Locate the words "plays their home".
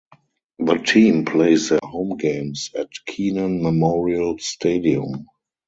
1.25-2.17